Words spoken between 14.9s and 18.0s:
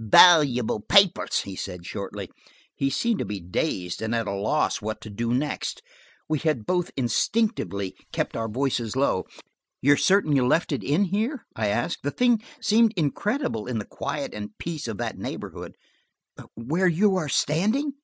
that neighborhood. "Where you are standing."